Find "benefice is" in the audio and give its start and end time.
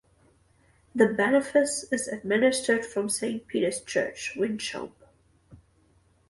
1.13-2.07